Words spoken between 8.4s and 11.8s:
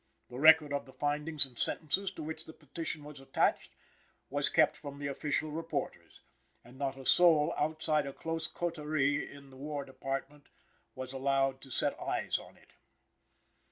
coterie in the War Department was allowed to